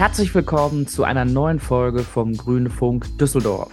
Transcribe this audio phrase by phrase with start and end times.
[0.00, 3.70] Herzlich willkommen zu einer neuen Folge vom Grünen Funk Düsseldorf.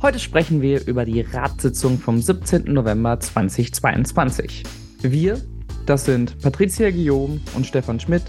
[0.00, 2.72] Heute sprechen wir über die Ratssitzung vom 17.
[2.72, 4.62] November 2022.
[5.02, 5.38] Wir,
[5.84, 8.22] das sind Patricia Guillaume und Stefan Schmidt,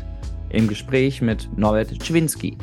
[0.49, 2.57] im Gespräch mit Norbert Czwinski.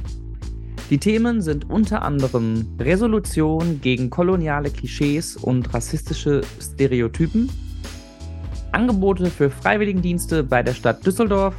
[0.91, 7.51] Die Themen sind unter anderem Resolution gegen koloniale Klischees und rassistische Stereotypen,
[8.73, 11.55] Angebote für Freiwilligendienste bei der Stadt Düsseldorf,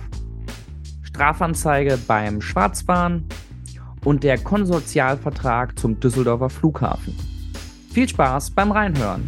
[1.20, 3.26] Strafanzeige beim Schwarzbahn
[4.06, 7.14] und der Konsortialvertrag zum Düsseldorfer Flughafen.
[7.92, 9.28] Viel Spaß beim Reinhören!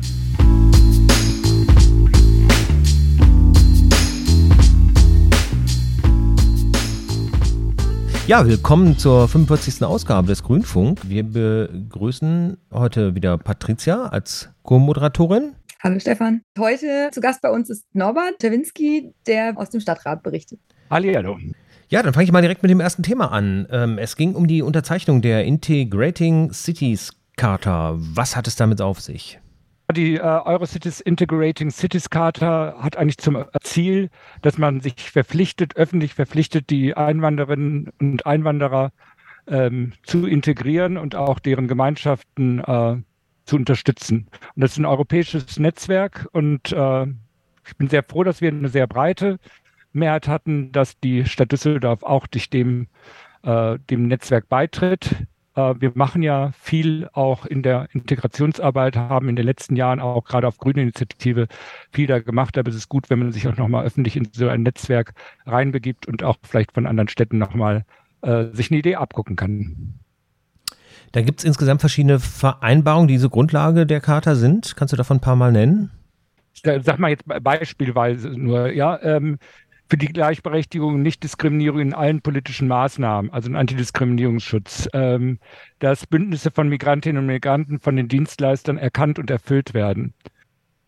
[8.25, 9.83] Ja, willkommen zur 45.
[9.83, 11.01] Ausgabe des Grünfunk.
[11.09, 15.57] Wir begrüßen heute wieder Patricia als Co-Moderatorin.
[15.83, 16.41] Hallo Stefan.
[16.57, 20.61] Heute zu Gast bei uns ist Norbert Czerwinski, der aus dem Stadtrat berichtet.
[20.89, 21.37] Hallo.
[21.91, 23.67] Ja, dann fange ich mal direkt mit dem ersten Thema an.
[23.69, 27.95] Ähm, es ging um die Unterzeichnung der Integrating Cities Charta.
[27.97, 29.41] Was hat es damit auf sich?
[29.91, 34.09] Die äh, Eurocities Integrating Cities Charta hat eigentlich zum Ziel,
[34.41, 38.93] dass man sich verpflichtet, öffentlich verpflichtet, die Einwanderinnen und Einwanderer
[39.47, 42.95] ähm, zu integrieren und auch deren Gemeinschaften äh,
[43.43, 44.29] zu unterstützen.
[44.55, 47.07] Und das ist ein europäisches Netzwerk und äh,
[47.67, 49.39] ich bin sehr froh, dass wir eine sehr breite
[49.93, 52.87] Mehrheit hatten, dass die Stadt Düsseldorf auch durch dem,
[53.43, 55.15] äh, dem Netzwerk beitritt.
[55.55, 60.23] Äh, wir machen ja viel auch in der Integrationsarbeit, haben in den letzten Jahren auch
[60.23, 61.47] gerade auf grüne Initiative
[61.91, 62.57] viel da gemacht.
[62.57, 65.13] Aber es ist gut, wenn man sich auch nochmal öffentlich in so ein Netzwerk
[65.45, 67.85] reinbegibt und auch vielleicht von anderen Städten nochmal
[68.21, 69.99] äh, sich eine Idee abgucken kann.
[71.11, 74.77] Da gibt es insgesamt verschiedene Vereinbarungen, die so Grundlage der Charta sind.
[74.77, 75.91] Kannst du davon ein paar Mal nennen?
[76.63, 79.01] Sag mal jetzt beispielsweise nur, ja.
[79.01, 79.37] Ähm,
[79.91, 85.37] für die Gleichberechtigung und Nichtdiskriminierung in allen politischen Maßnahmen, also ein Antidiskriminierungsschutz, ähm,
[85.79, 90.13] dass Bündnisse von Migrantinnen und Migranten von den Dienstleistern erkannt und erfüllt werden.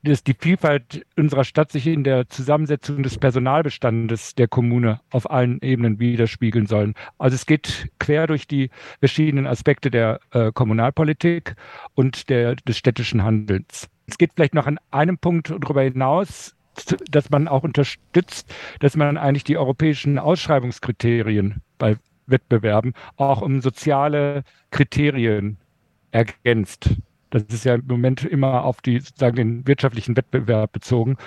[0.04, 5.62] Dass die Vielfalt unserer Stadt sich in der Zusammensetzung des Personalbestandes der Kommune auf allen
[5.62, 6.94] Ebenen widerspiegeln sollen.
[7.18, 8.70] Also es geht quer durch die
[9.00, 11.58] verschiedenen Aspekte der äh, Kommunalpolitik
[11.94, 13.90] und der, des städtischen Handelns.
[14.08, 16.56] Es geht vielleicht noch an einem Punkt darüber hinaus,
[17.10, 24.44] dass man auch unterstützt, dass man eigentlich die europäischen Ausschreibungskriterien bei Wettbewerben auch um soziale
[24.72, 25.58] Kriterien
[26.12, 26.90] ergänzt.
[27.30, 31.18] Das ist ja im Moment immer auf die, sozusagen den wirtschaftlichen Wettbewerb bezogen.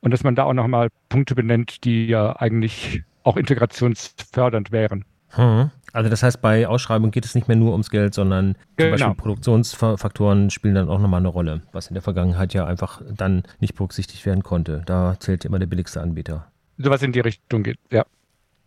[0.00, 5.04] Und dass man da auch nochmal Punkte benennt, die ja eigentlich auch integrationsfördernd wären.
[5.28, 5.70] Hm.
[5.92, 8.90] Also das heißt, bei Ausschreibungen geht es nicht mehr nur ums Geld, sondern genau.
[8.90, 13.02] zum Beispiel Produktionsfaktoren spielen dann auch nochmal eine Rolle, was in der Vergangenheit ja einfach
[13.14, 14.82] dann nicht berücksichtigt werden konnte.
[14.86, 16.50] Da zählt immer der billigste Anbieter.
[16.78, 18.06] Sowas in die Richtung geht, ja.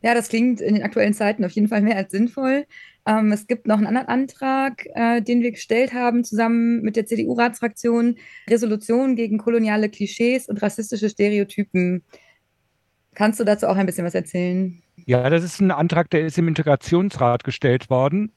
[0.01, 2.65] Ja, das klingt in den aktuellen Zeiten auf jeden Fall mehr als sinnvoll.
[3.07, 7.07] Ähm, es gibt noch einen anderen Antrag, äh, den wir gestellt haben, zusammen mit der
[7.07, 12.03] CDU-Ratsfraktion, Resolution gegen koloniale Klischees und rassistische Stereotypen.
[13.15, 14.81] Kannst du dazu auch ein bisschen was erzählen?
[15.05, 18.31] Ja, das ist ein Antrag, der ist im Integrationsrat gestellt worden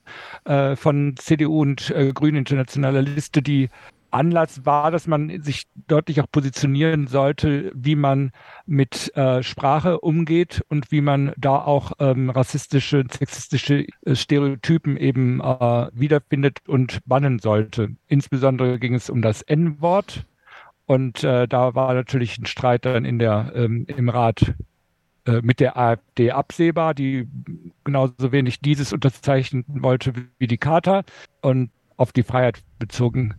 [0.44, 3.68] äh, von CDU und äh, Grünen Internationaler Liste, die
[4.10, 8.30] Anlass war, dass man sich deutlich auch positionieren sollte, wie man
[8.66, 15.40] mit äh, Sprache umgeht und wie man da auch ähm, rassistische, sexistische äh, Stereotypen eben
[15.40, 17.90] äh, wiederfindet und bannen sollte.
[18.06, 20.24] Insbesondere ging es um das N-Wort.
[20.88, 24.54] Und äh, da war natürlich ein Streit dann in der, ähm, im Rat
[25.26, 27.28] äh, mit der AfD absehbar, die
[27.84, 31.02] genauso wenig dieses unterzeichnen wollte wie die Charta
[31.42, 31.68] und
[31.98, 33.34] auf die Freiheit bezogen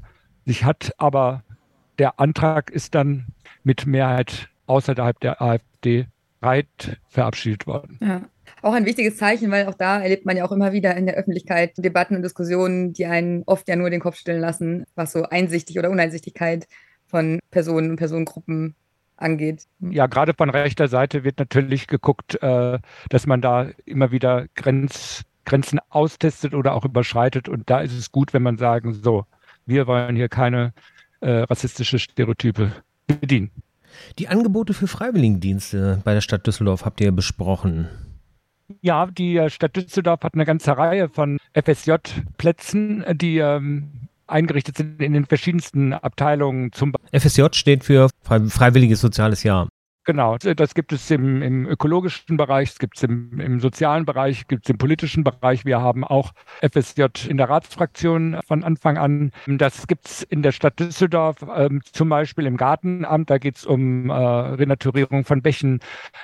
[0.46, 0.94] sich hat.
[1.00, 1.42] Aber
[1.98, 3.26] der Antrag ist dann
[3.64, 6.06] mit Mehrheit außerhalb der AfD
[6.42, 7.98] breit verabschiedet worden.
[8.00, 8.22] Ja.
[8.62, 11.16] Auch ein wichtiges Zeichen, weil auch da erlebt man ja auch immer wieder in der
[11.16, 15.24] Öffentlichkeit Debatten und Diskussionen, die einen oft ja nur den Kopf stellen lassen, was so
[15.24, 16.68] Einsichtig oder Uneinsichtigkeit
[17.10, 18.76] von Personen und Personengruppen
[19.18, 19.66] angeht.
[19.80, 22.80] Ja, gerade von rechter Seite wird natürlich geguckt, äh,
[23.10, 27.50] dass man da immer wieder Grenz, Grenzen austestet oder auch überschreitet.
[27.50, 29.26] Und da ist es gut, wenn man sagen, so,
[29.66, 30.74] wir wollen hier keine
[31.22, 32.72] äh, rassistische Stereotype
[33.08, 33.52] bedienen.
[34.18, 37.90] Die Angebote für Freiwilligendienste bei der Stadt Düsseldorf habt ihr besprochen.
[38.82, 45.02] Ja, die äh, Stadt Düsseldorf hat eine ganze Reihe von FSJ-Plätzen, die ähm, eingerichtet sind
[45.02, 46.72] in den verschiedensten Abteilungen.
[46.72, 49.70] Zum FSJ steht für Freiwilliges Soziales Jahr.
[50.10, 54.48] Genau, das gibt es im, im ökologischen Bereich, es gibt es im, im, sozialen Bereich,
[54.48, 55.66] gibt es im politischen Bereich.
[55.66, 56.32] Wir haben auch
[56.64, 59.32] FSJ in der Ratsfraktion von Anfang an.
[59.46, 63.68] Das gibt es in der Stadt Düsseldorf, ähm, zum Beispiel im Gartenamt, da geht es
[63.68, 65.80] um äh, Renaturierung von Bächen,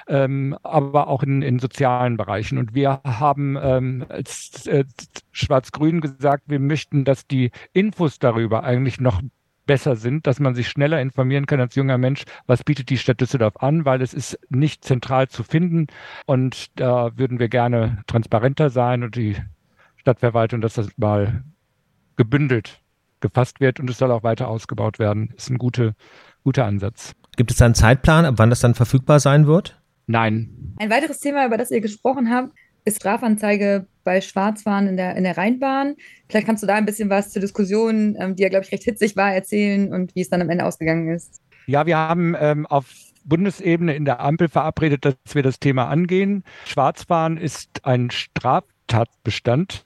[0.07, 2.57] ähm, aber auch in, in, sozialen Bereichen.
[2.57, 4.85] Und wir haben ähm, als äh,
[5.31, 9.21] Schwarz-Grün gesagt, wir möchten, dass die Infos darüber eigentlich noch
[9.65, 13.21] besser sind, dass man sich schneller informieren kann als junger Mensch, was bietet die Stadt
[13.21, 15.87] Düsseldorf an, weil es ist nicht zentral zu finden
[16.25, 19.35] und da würden wir gerne transparenter sein und die
[19.97, 21.43] Stadtverwaltung, dass das mal
[22.15, 22.81] gebündelt
[23.21, 25.33] gefasst wird und es soll auch weiter ausgebaut werden.
[25.35, 25.95] Ist ein gute,
[26.43, 27.15] guter Ansatz.
[27.35, 29.81] Gibt es da einen Zeitplan, ab wann das dann verfügbar sein wird?
[30.07, 30.75] Nein.
[30.77, 32.51] Ein weiteres Thema, über das ihr gesprochen habt,
[32.85, 35.95] ist Strafanzeige bei Schwarzfahren in der, in der Rheinbahn.
[36.29, 38.83] Vielleicht kannst du da ein bisschen was zur Diskussion, ähm, die ja, glaube ich, recht
[38.83, 41.41] hitzig war, erzählen und wie es dann am Ende ausgegangen ist.
[41.67, 42.93] Ja, wir haben ähm, auf
[43.25, 46.43] Bundesebene in der Ampel verabredet, dass wir das Thema angehen.
[46.65, 49.81] Schwarzfahren ist ein Straftatbestand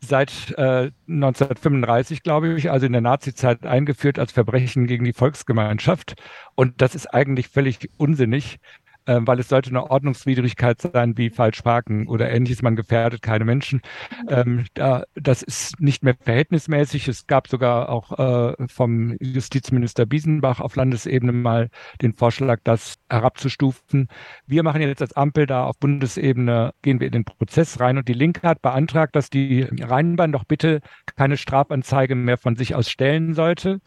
[0.00, 6.14] seit äh, 1935, glaube ich, also in der Nazizeit eingeführt als Verbrechen gegen die Volksgemeinschaft.
[6.56, 8.58] Und das ist eigentlich völlig unsinnig,
[9.06, 12.62] ähm, weil es sollte eine Ordnungswidrigkeit sein wie falsch parken oder ähnliches.
[12.62, 13.82] Man gefährdet keine Menschen.
[14.28, 17.08] Ähm, da, das ist nicht mehr verhältnismäßig.
[17.08, 21.68] Es gab sogar auch äh, vom Justizminister Biesenbach auf Landesebene mal
[22.00, 24.08] den Vorschlag, das herabzustufen.
[24.46, 28.08] Wir machen jetzt als Ampel da auf Bundesebene, gehen wir in den Prozess rein und
[28.08, 30.80] die Linke hat beantragt, dass die Rheinbahn doch bitte
[31.16, 33.80] keine Strafanzeige mehr von sich aus stellen sollte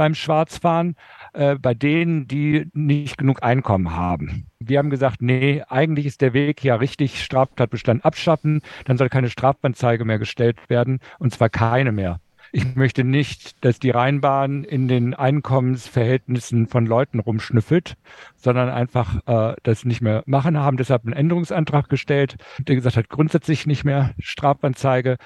[0.00, 0.96] beim Schwarzfahren
[1.32, 4.46] äh, bei denen, die nicht genug Einkommen haben.
[4.58, 9.30] Wir haben gesagt, nee, eigentlich ist der Weg ja richtig, Straftatbestand abschaffen, dann soll keine
[9.30, 12.20] Strafanzeige mehr gestellt werden und zwar keine mehr.
[12.52, 17.94] Ich möchte nicht, dass die Rheinbahn in den Einkommensverhältnissen von Leuten rumschnüffelt,
[18.36, 23.08] sondern einfach äh, das nicht mehr machen, haben deshalb einen Änderungsantrag gestellt, der gesagt hat,
[23.08, 25.16] grundsätzlich nicht mehr Strafanzeige.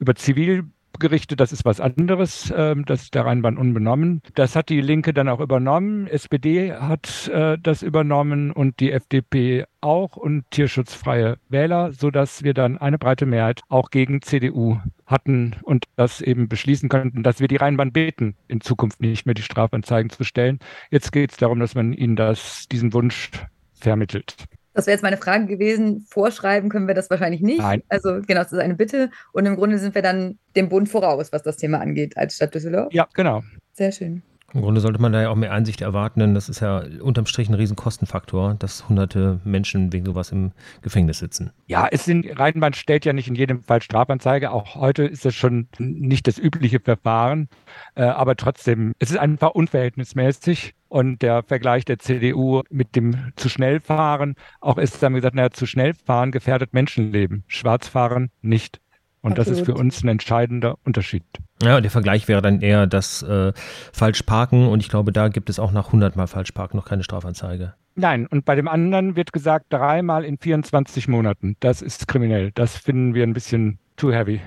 [0.00, 0.64] Über Zivil
[0.98, 4.22] Gerichte, das ist was anderes, ähm, das ist der Rheinbahn unbenommen.
[4.34, 9.64] Das hat die Linke dann auch übernommen, SPD hat äh, das übernommen und die FDP
[9.80, 15.84] auch und tierschutzfreie Wähler, sodass wir dann eine breite Mehrheit auch gegen CDU hatten und
[15.96, 20.10] das eben beschließen könnten, dass wir die Rheinbahn beten, in Zukunft nicht mehr die Strafanzeigen
[20.10, 20.58] zu stellen.
[20.90, 23.30] Jetzt geht es darum, dass man ihnen das, diesen Wunsch
[23.74, 24.36] vermittelt.
[24.74, 26.04] Das wäre jetzt meine Frage gewesen.
[26.08, 27.60] Vorschreiben können wir das wahrscheinlich nicht.
[27.60, 27.82] Nein.
[27.88, 29.10] Also genau, das ist eine Bitte.
[29.32, 32.54] Und im Grunde sind wir dann dem Bund voraus, was das Thema angeht, als Stadt
[32.54, 32.92] Düsseldorf.
[32.92, 33.42] Ja, genau.
[33.72, 34.22] Sehr schön.
[34.54, 37.26] Im Grunde sollte man da ja auch mehr Einsicht erwarten, denn das ist ja unterm
[37.26, 41.50] Strich ein Riesenkostenfaktor, dass hunderte Menschen wegen sowas im Gefängnis sitzen.
[41.66, 44.52] Ja, es sind, Rheinbahn stellt ja nicht in jedem Fall Strafanzeige.
[44.52, 47.48] Auch heute ist das schon nicht das übliche Verfahren.
[47.96, 50.74] Äh, aber trotzdem, es ist einfach unverhältnismäßig.
[50.86, 55.50] Und der Vergleich der CDU mit dem zu schnell fahren, auch ist dann gesagt, naja,
[55.50, 58.80] zu schnell fahren gefährdet Menschenleben, schwarz fahren nicht.
[59.24, 59.48] Und Absolut.
[59.48, 61.24] das ist für uns ein entscheidender Unterschied.
[61.62, 63.54] Ja, der Vergleich wäre dann eher das äh,
[63.90, 67.72] Falschparken und ich glaube, da gibt es auch nach 100 Mal Falschparken noch keine Strafanzeige.
[67.94, 71.56] Nein, und bei dem anderen wird gesagt, dreimal in 24 Monaten.
[71.60, 72.50] Das ist kriminell.
[72.54, 74.42] Das finden wir ein bisschen too heavy.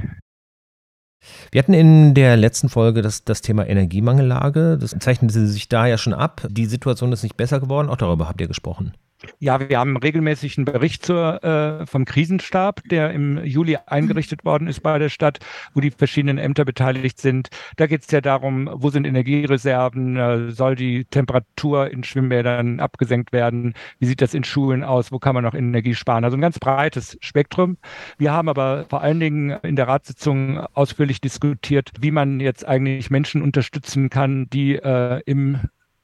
[1.52, 4.78] Wir hatten in der letzten Folge das, das Thema Energiemangellage.
[4.80, 6.46] Das zeichnete sich da ja schon ab.
[6.52, 7.90] Die Situation ist nicht besser geworden.
[7.90, 8.94] Auch darüber habt ihr gesprochen.
[9.40, 14.68] Ja, wir haben regelmäßig einen Bericht zur, äh, vom Krisenstab, der im Juli eingerichtet worden
[14.68, 15.40] ist bei der Stadt,
[15.74, 17.50] wo die verschiedenen Ämter beteiligt sind.
[17.78, 23.32] Da geht es ja darum, wo sind Energiereserven, äh, soll die Temperatur in Schwimmbädern abgesenkt
[23.32, 26.24] werden, wie sieht das in Schulen aus, wo kann man noch Energie sparen.
[26.24, 27.78] Also ein ganz breites Spektrum.
[28.20, 33.10] Wir haben aber vor allen Dingen in der Ratssitzung ausführlich diskutiert, wie man jetzt eigentlich
[33.10, 35.60] Menschen unterstützen kann, die äh, im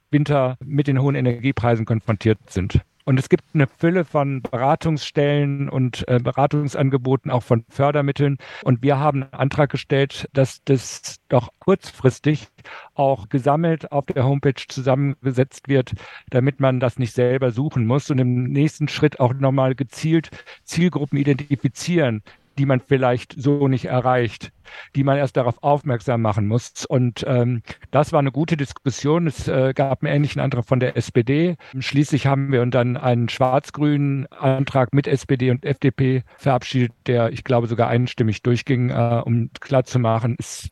[0.10, 2.82] Winter mit den hohen Energiepreisen konfrontiert sind.
[3.06, 8.38] Und es gibt eine Fülle von Beratungsstellen und äh, Beratungsangeboten, auch von Fördermitteln.
[8.64, 12.48] Und wir haben einen Antrag gestellt, dass das doch kurzfristig
[12.94, 15.94] auch gesammelt auf der Homepage zusammengesetzt wird,
[16.30, 20.30] damit man das nicht selber suchen muss und im nächsten Schritt auch nochmal gezielt
[20.64, 22.24] Zielgruppen identifizieren,
[22.58, 24.52] die man vielleicht so nicht erreicht,
[24.96, 26.86] die man erst darauf aufmerksam machen muss.
[26.86, 29.28] Und ähm, das war eine gute Diskussion.
[29.28, 31.58] Es äh, gab einen ähnlichen Antrag von der SPD.
[31.78, 37.68] Schließlich haben wir dann einen schwarz-grünen Antrag mit SPD und FDP verabschiedet, der, ich glaube,
[37.68, 40.70] sogar einstimmig durchging, äh, um klarzumachen, es,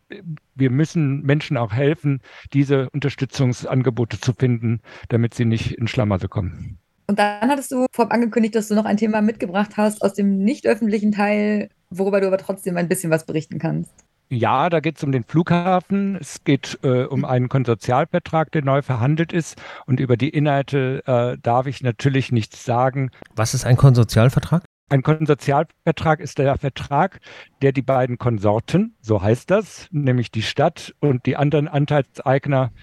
[0.56, 2.22] wir müssen Menschen auch helfen,
[2.54, 6.81] diese Unterstützungsangebote zu finden, damit sie nicht in Schlamassel kommen.
[7.12, 10.38] Und dann hattest du vorab angekündigt, dass du noch ein Thema mitgebracht hast aus dem
[10.38, 13.92] nicht öffentlichen Teil, worüber du aber trotzdem ein bisschen was berichten kannst.
[14.30, 16.16] Ja, da geht es um den Flughafen.
[16.16, 19.62] Es geht äh, um einen Konsortialvertrag, der neu verhandelt ist.
[19.86, 23.12] Und über die Inhalte äh, darf ich natürlich nichts sagen.
[23.36, 24.64] Was ist ein Konsortialvertrag?
[24.92, 27.22] Ein Konsortialvertrag ist der Vertrag,
[27.62, 32.74] der die beiden Konsorten, so heißt das, nämlich die Stadt und die anderen Anteilseigner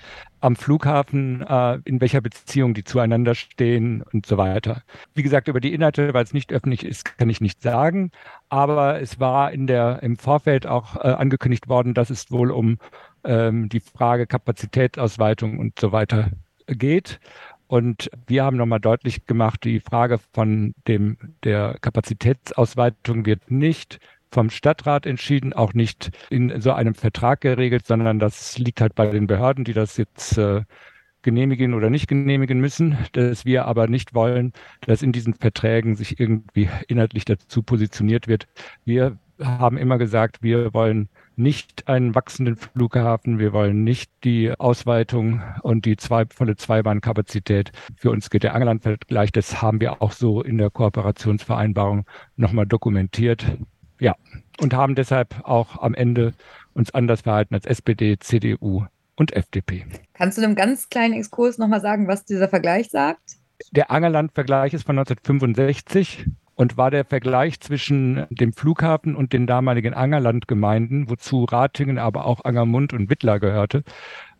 [0.40, 4.84] am Flughafen, äh, in welcher Beziehung die zueinander stehen und so weiter.
[5.12, 8.10] Wie gesagt, über die Inhalte, weil es nicht öffentlich ist, kann ich nicht sagen.
[8.48, 12.78] Aber es war in der, im Vorfeld auch äh, angekündigt worden, dass es wohl um
[13.24, 16.30] ähm, die Frage Kapazitätsausweitung und so weiter
[16.68, 17.20] geht.
[17.68, 24.50] Und wir haben nochmal deutlich gemacht, die Frage von dem, der Kapazitätsausweitung wird nicht vom
[24.50, 29.26] Stadtrat entschieden, auch nicht in so einem Vertrag geregelt, sondern das liegt halt bei den
[29.26, 30.62] Behörden, die das jetzt äh,
[31.22, 36.18] genehmigen oder nicht genehmigen müssen, dass wir aber nicht wollen, dass in diesen Verträgen sich
[36.20, 38.48] irgendwie inhaltlich dazu positioniert wird.
[38.84, 43.38] Wir haben immer gesagt, wir wollen nicht einen wachsenden Flughafen.
[43.38, 47.71] Wir wollen nicht die Ausweitung und die zwei, volle Zweibahnkapazität.
[47.97, 49.30] Für uns geht der Angelandvergleich.
[49.33, 52.04] Das haben wir auch so in der Kooperationsvereinbarung
[52.37, 53.47] nochmal dokumentiert.
[54.00, 54.16] Ja,
[54.61, 56.35] und haben deshalb auch am Ende
[56.75, 59.87] uns anders verhalten als SPD, CDU und FDP.
[60.14, 63.38] Kannst du einem ganz kleinen Exkurs nochmal sagen, was dieser Vergleich sagt?
[63.73, 66.26] Der Angerland-Vergleich ist von 1965
[66.58, 72.44] und war der Vergleich zwischen dem Flughafen und den damaligen Angerlandgemeinden, wozu Ratingen, aber auch
[72.44, 73.84] Angermund und Wittler gehörte.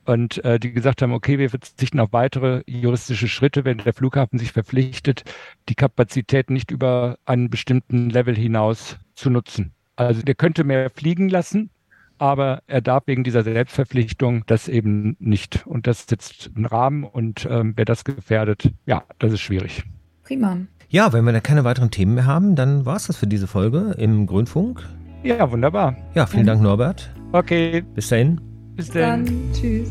[0.05, 4.41] Und äh, die gesagt haben, okay, wir verzichten auf weitere juristische Schritte, wenn der Flughafen
[4.41, 5.23] sich verpflichtet,
[5.69, 9.73] die Kapazität nicht über einen bestimmten Level hinaus zu nutzen.
[9.95, 11.71] Also der könnte mehr fliegen lassen,
[12.19, 15.65] aber er darf wegen dieser Selbstverpflichtung das eben nicht.
[15.67, 19.85] Und das ist jetzt ein Rahmen und ähm, wer das gefährdet, ja, das ist schwierig.
[20.25, 20.59] Prima.
[20.91, 23.47] Ja, wenn wir dann keine weiteren Themen mehr haben, dann war es das für diese
[23.47, 24.89] Folge im Grünfunk.
[25.23, 25.95] Ja, wunderbar.
[26.15, 27.11] Ja, vielen Dank, Norbert.
[27.33, 27.85] Okay.
[27.95, 28.41] Bis dahin.
[28.75, 29.27] Bis dann.
[29.27, 29.91] Dann tschüss.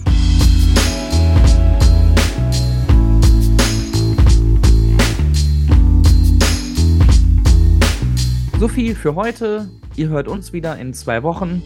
[8.60, 9.70] So viel für heute.
[9.98, 11.62] Ihr hört uns wieder in zwei Wochen.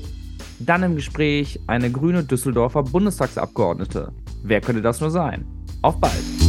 [0.60, 4.12] Dann im Gespräch eine grüne Düsseldorfer Bundestagsabgeordnete.
[4.44, 5.46] Wer könnte das nur sein?
[5.82, 6.41] Auf bald.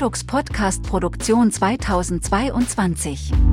[0.00, 3.49] Futux Podcast Produktion 2022.